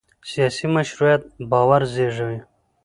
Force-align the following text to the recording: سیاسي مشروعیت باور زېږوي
سیاسي 0.29 0.67
مشروعیت 0.75 1.23
باور 1.51 1.81
زېږوي 1.93 2.39